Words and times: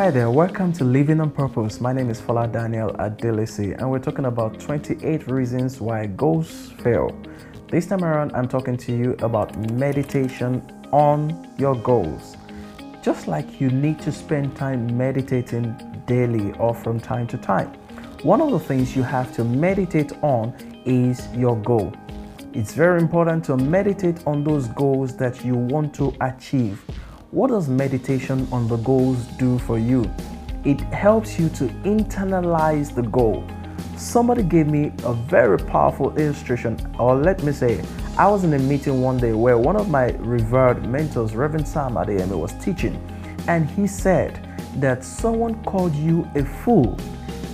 Hi 0.00 0.10
there, 0.10 0.30
welcome 0.30 0.72
to 0.72 0.84
Living 0.84 1.20
on 1.20 1.30
Purpose. 1.30 1.78
My 1.78 1.92
name 1.92 2.08
is 2.08 2.18
Fola 2.22 2.50
Daniel 2.50 2.88
Adelesi, 2.92 3.76
and 3.76 3.90
we're 3.90 3.98
talking 3.98 4.24
about 4.24 4.58
28 4.58 5.26
reasons 5.26 5.78
why 5.78 6.06
goals 6.06 6.72
fail. 6.82 7.14
This 7.68 7.84
time 7.88 8.02
around, 8.02 8.32
I'm 8.32 8.48
talking 8.48 8.78
to 8.78 8.96
you 8.96 9.14
about 9.18 9.54
meditation 9.72 10.62
on 10.90 11.52
your 11.58 11.74
goals. 11.74 12.38
Just 13.02 13.28
like 13.28 13.60
you 13.60 13.68
need 13.68 14.00
to 14.00 14.10
spend 14.10 14.56
time 14.56 14.96
meditating 14.96 15.76
daily 16.06 16.52
or 16.52 16.74
from 16.74 16.98
time 16.98 17.26
to 17.26 17.36
time, 17.36 17.68
one 18.22 18.40
of 18.40 18.52
the 18.52 18.58
things 18.58 18.96
you 18.96 19.02
have 19.02 19.34
to 19.36 19.44
meditate 19.44 20.12
on 20.22 20.54
is 20.86 21.28
your 21.34 21.56
goal. 21.56 21.92
It's 22.54 22.72
very 22.72 23.02
important 23.02 23.44
to 23.44 23.58
meditate 23.58 24.26
on 24.26 24.44
those 24.44 24.66
goals 24.68 25.14
that 25.18 25.44
you 25.44 25.56
want 25.56 25.92
to 25.96 26.14
achieve. 26.22 26.82
What 27.32 27.50
does 27.50 27.68
meditation 27.68 28.48
on 28.50 28.66
the 28.66 28.78
goals 28.78 29.24
do 29.38 29.60
for 29.60 29.78
you? 29.78 30.10
It 30.64 30.80
helps 30.80 31.38
you 31.38 31.48
to 31.50 31.68
internalize 31.84 32.92
the 32.92 33.02
goal. 33.02 33.46
Somebody 33.96 34.42
gave 34.42 34.66
me 34.66 34.90
a 35.04 35.14
very 35.14 35.56
powerful 35.56 36.12
illustration, 36.16 36.76
or 36.98 37.14
let 37.14 37.44
me 37.44 37.52
say, 37.52 37.84
I 38.18 38.26
was 38.26 38.42
in 38.42 38.52
a 38.54 38.58
meeting 38.58 39.00
one 39.00 39.16
day 39.16 39.32
where 39.32 39.58
one 39.58 39.76
of 39.76 39.88
my 39.88 40.10
revered 40.18 40.84
mentors, 40.88 41.36
Reverend 41.36 41.68
Sam 41.68 41.92
Adeyemi, 41.92 42.36
was 42.36 42.52
teaching, 42.54 43.00
and 43.46 43.70
he 43.70 43.86
said 43.86 44.44
that 44.80 45.04
someone 45.04 45.62
called 45.62 45.94
you 45.94 46.28
a 46.34 46.44
fool. 46.44 46.98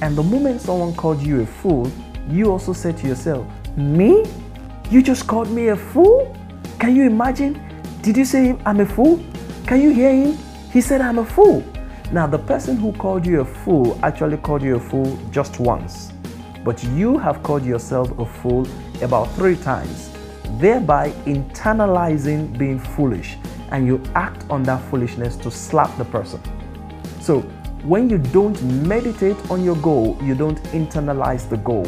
And 0.01 0.17
the 0.17 0.23
moment 0.23 0.62
someone 0.62 0.95
called 0.95 1.20
you 1.20 1.43
a 1.43 1.47
fool, 1.47 1.93
you 2.31 2.51
also 2.51 2.73
said 2.73 2.97
to 2.97 3.06
yourself, 3.06 3.47
Me? 3.77 4.25
You 4.91 5.03
just 5.03 5.27
called 5.27 5.51
me 5.51 5.69
a 5.69 5.77
fool? 5.77 6.34
Can 6.79 6.97
you 6.97 7.03
imagine? 7.03 7.61
Did 8.01 8.17
you 8.17 8.25
say 8.25 8.56
I'm 8.65 8.81
a 8.81 8.87
fool? 8.87 9.23
Can 9.66 9.80
you 9.80 9.91
hear 9.91 10.15
him? 10.15 10.38
He 10.73 10.80
said, 10.80 11.01
I'm 11.01 11.19
a 11.19 11.25
fool. 11.25 11.65
Now, 12.12 12.28
the 12.28 12.39
person 12.39 12.77
who 12.77 12.92
called 12.92 13.27
you 13.27 13.41
a 13.41 13.45
fool 13.45 13.98
actually 14.05 14.36
called 14.36 14.62
you 14.62 14.77
a 14.77 14.78
fool 14.78 15.19
just 15.33 15.59
once, 15.59 16.12
but 16.64 16.84
you 16.84 17.19
have 17.19 17.42
called 17.42 17.64
yourself 17.64 18.17
a 18.20 18.25
fool 18.25 18.64
about 19.03 19.25
three 19.33 19.56
times, 19.56 20.12
thereby 20.61 21.11
internalizing 21.25 22.56
being 22.56 22.78
foolish, 22.78 23.39
and 23.72 23.89
you 23.89 24.00
act 24.14 24.48
on 24.50 24.62
that 24.62 24.81
foolishness 24.89 25.34
to 25.39 25.50
slap 25.50 25.98
the 25.98 26.05
person. 26.05 26.41
So, 27.20 27.41
when 27.83 28.09
you 28.09 28.19
don't 28.19 28.62
meditate 28.87 29.50
on 29.50 29.64
your 29.64 29.77
goal, 29.78 30.17
you 30.22 30.37
don't 30.37 30.62
internalize 30.67 31.48
the 31.48 31.56
goal. 31.56 31.87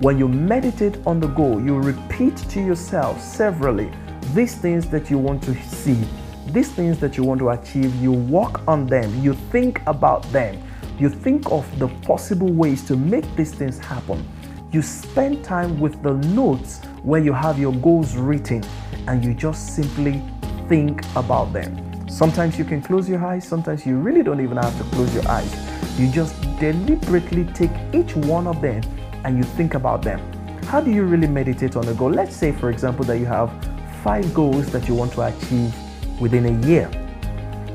When 0.00 0.18
you 0.18 0.28
meditate 0.28 0.98
on 1.06 1.20
the 1.20 1.28
goal, 1.28 1.58
you 1.58 1.78
repeat 1.78 2.36
to 2.36 2.60
yourself 2.60 3.18
severally 3.22 3.90
these 4.34 4.56
things 4.56 4.86
that 4.90 5.08
you 5.08 5.16
want 5.16 5.42
to 5.44 5.54
see 5.62 6.06
these 6.48 6.70
things 6.70 6.98
that 7.00 7.16
you 7.16 7.24
want 7.24 7.40
to 7.40 7.50
achieve, 7.50 7.94
you 7.96 8.12
work 8.12 8.66
on 8.68 8.86
them, 8.86 9.22
you 9.22 9.34
think 9.34 9.80
about 9.86 10.22
them, 10.32 10.62
you 10.98 11.08
think 11.08 11.50
of 11.50 11.66
the 11.78 11.88
possible 12.02 12.48
ways 12.48 12.84
to 12.84 12.96
make 12.96 13.24
these 13.36 13.54
things 13.54 13.78
happen. 13.78 14.26
You 14.70 14.82
spend 14.82 15.44
time 15.44 15.80
with 15.80 16.02
the 16.02 16.14
notes 16.28 16.80
where 17.02 17.20
you 17.20 17.32
have 17.32 17.58
your 17.58 17.72
goals 17.74 18.16
written 18.16 18.62
and 19.06 19.24
you 19.24 19.34
just 19.34 19.74
simply 19.74 20.22
think 20.68 21.02
about 21.16 21.52
them. 21.52 22.08
Sometimes 22.08 22.58
you 22.58 22.64
can 22.64 22.82
close 22.82 23.08
your 23.08 23.24
eyes, 23.24 23.46
sometimes 23.46 23.86
you 23.86 23.96
really 23.96 24.22
don't 24.22 24.40
even 24.40 24.56
have 24.56 24.76
to 24.78 24.84
close 24.94 25.14
your 25.14 25.26
eyes. 25.28 25.52
You 25.98 26.10
just 26.10 26.40
deliberately 26.58 27.44
take 27.54 27.70
each 27.92 28.14
one 28.16 28.46
of 28.46 28.60
them 28.60 28.82
and 29.24 29.36
you 29.36 29.44
think 29.44 29.74
about 29.74 30.02
them. 30.02 30.20
How 30.64 30.80
do 30.80 30.90
you 30.90 31.04
really 31.04 31.28
meditate 31.28 31.76
on 31.76 31.86
a 31.88 31.94
goal? 31.94 32.10
Let's 32.10 32.36
say, 32.36 32.52
for 32.52 32.70
example, 32.70 33.04
that 33.06 33.18
you 33.18 33.26
have 33.26 33.50
five 34.02 34.32
goals 34.34 34.70
that 34.72 34.86
you 34.88 34.94
want 34.94 35.12
to 35.12 35.22
achieve 35.22 35.74
within 36.24 36.46
a 36.46 36.66
year. 36.66 36.88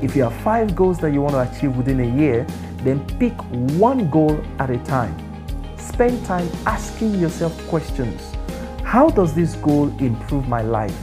If 0.02 0.16
you 0.16 0.24
have 0.24 0.34
five 0.42 0.74
goals 0.74 0.98
that 0.98 1.12
you 1.12 1.22
want 1.22 1.34
to 1.34 1.42
achieve 1.48 1.76
within 1.76 2.00
a 2.00 2.16
year, 2.20 2.44
then 2.78 2.98
pick 3.20 3.34
one 3.78 4.10
goal 4.10 4.42
at 4.58 4.70
a 4.70 4.78
time. 4.78 5.14
Spend 5.78 6.26
time 6.26 6.48
asking 6.66 7.14
yourself 7.14 7.52
questions. 7.68 8.34
How 8.82 9.08
does 9.08 9.34
this 9.34 9.54
goal 9.54 9.86
improve 10.00 10.48
my 10.48 10.62
life? 10.62 10.98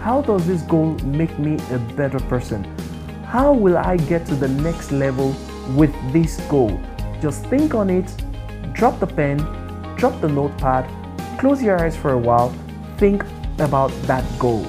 How 0.00 0.22
does 0.22 0.46
this 0.46 0.62
goal 0.62 0.94
make 1.20 1.38
me 1.38 1.58
a 1.70 1.78
better 2.00 2.20
person? 2.32 2.64
How 3.26 3.52
will 3.52 3.76
I 3.76 3.98
get 3.98 4.24
to 4.28 4.34
the 4.34 4.48
next 4.48 4.90
level 4.90 5.36
with 5.76 5.92
this 6.14 6.40
goal? 6.48 6.80
Just 7.20 7.44
think 7.48 7.74
on 7.74 7.90
it, 7.90 8.08
drop 8.72 8.98
the 9.00 9.06
pen, 9.06 9.36
drop 9.96 10.18
the 10.22 10.28
notepad, 10.28 10.88
close 11.38 11.62
your 11.62 11.78
eyes 11.78 11.94
for 11.94 12.12
a 12.12 12.18
while, 12.18 12.48
think 12.96 13.22
about 13.58 13.92
that 14.08 14.24
goal. 14.38 14.64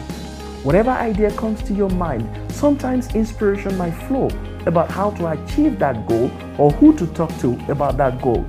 Whatever 0.63 0.91
idea 0.91 1.31
comes 1.31 1.59
to 1.63 1.73
your 1.73 1.89
mind, 1.89 2.29
sometimes 2.51 3.15
inspiration 3.15 3.75
might 3.77 3.95
flow 4.05 4.29
about 4.67 4.91
how 4.91 5.09
to 5.09 5.31
achieve 5.31 5.79
that 5.79 6.05
goal 6.05 6.29
or 6.59 6.69
who 6.73 6.95
to 6.97 7.07
talk 7.07 7.35
to 7.39 7.59
about 7.67 7.97
that 7.97 8.21
goal. 8.21 8.43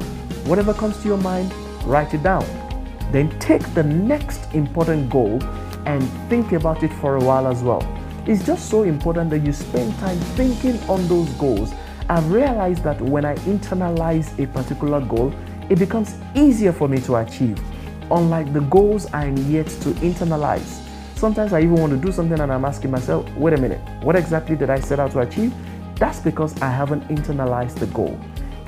Whatever 0.44 0.74
comes 0.74 0.98
to 0.98 1.08
your 1.08 1.16
mind, 1.16 1.50
write 1.86 2.12
it 2.12 2.22
down. 2.22 2.44
Then 3.12 3.30
take 3.38 3.62
the 3.72 3.82
next 3.82 4.52
important 4.52 5.08
goal 5.08 5.42
and 5.86 6.02
think 6.28 6.52
about 6.52 6.82
it 6.82 6.92
for 7.00 7.16
a 7.16 7.20
while 7.24 7.46
as 7.46 7.62
well. 7.62 7.82
It's 8.26 8.44
just 8.44 8.68
so 8.68 8.82
important 8.82 9.30
that 9.30 9.38
you 9.38 9.54
spend 9.54 9.98
time 9.98 10.18
thinking 10.36 10.78
on 10.90 11.08
those 11.08 11.30
goals. 11.30 11.72
I've 12.10 12.30
realized 12.30 12.84
that 12.84 13.00
when 13.00 13.24
I 13.24 13.36
internalize 13.36 14.38
a 14.38 14.46
particular 14.48 15.00
goal, 15.00 15.32
it 15.70 15.78
becomes 15.78 16.14
easier 16.34 16.74
for 16.74 16.88
me 16.88 17.00
to 17.00 17.16
achieve, 17.16 17.58
unlike 18.10 18.52
the 18.52 18.60
goals 18.60 19.10
I'm 19.14 19.34
yet 19.50 19.68
to 19.68 19.94
internalize. 20.02 20.91
Sometimes 21.22 21.52
I 21.52 21.60
even 21.60 21.76
want 21.76 21.92
to 21.92 21.96
do 21.96 22.10
something 22.10 22.40
and 22.40 22.52
I'm 22.52 22.64
asking 22.64 22.90
myself, 22.90 23.32
wait 23.36 23.54
a 23.54 23.56
minute, 23.56 23.78
what 24.02 24.16
exactly 24.16 24.56
did 24.56 24.70
I 24.70 24.80
set 24.80 24.98
out 24.98 25.12
to 25.12 25.20
achieve? 25.20 25.54
That's 25.94 26.18
because 26.18 26.60
I 26.60 26.68
haven't 26.68 27.06
internalized 27.06 27.76
the 27.76 27.86
goal. 27.86 28.18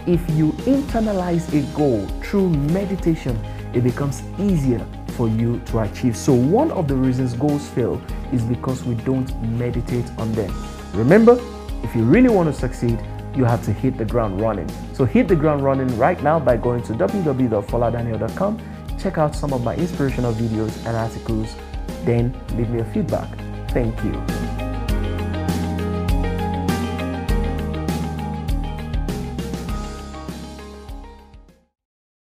If 0.06 0.20
you 0.36 0.52
internalize 0.62 1.52
a 1.52 1.66
goal 1.76 2.06
through 2.22 2.50
meditation, 2.50 3.36
it 3.74 3.82
becomes 3.82 4.22
easier 4.38 4.86
for 5.16 5.28
you 5.28 5.58
to 5.66 5.80
achieve. 5.80 6.16
So, 6.16 6.32
one 6.32 6.70
of 6.70 6.86
the 6.86 6.94
reasons 6.94 7.34
goals 7.34 7.68
fail 7.70 8.00
is 8.32 8.44
because 8.44 8.84
we 8.84 8.94
don't 9.02 9.28
meditate 9.58 10.08
on 10.16 10.30
them. 10.34 10.54
Remember, 10.92 11.36
if 11.82 11.96
you 11.96 12.04
really 12.04 12.28
want 12.28 12.54
to 12.54 12.60
succeed, 12.60 13.00
you 13.34 13.44
have 13.44 13.64
to 13.64 13.72
hit 13.72 13.98
the 13.98 14.04
ground 14.04 14.40
running. 14.40 14.70
So, 14.92 15.04
hit 15.04 15.26
the 15.26 15.34
ground 15.34 15.64
running 15.64 15.88
right 15.98 16.22
now 16.22 16.38
by 16.38 16.56
going 16.56 16.84
to 16.84 16.92
www.foladaniel.com. 16.92 18.96
Check 18.96 19.18
out 19.18 19.34
some 19.34 19.52
of 19.52 19.64
my 19.64 19.74
inspirational 19.74 20.32
videos 20.34 20.76
and 20.86 20.96
articles 20.96 21.56
then 22.04 22.34
leave 22.56 22.70
me 22.70 22.80
a 22.80 22.84
feedback. 22.84 23.28
Thank 23.70 24.02
you. 24.04 24.63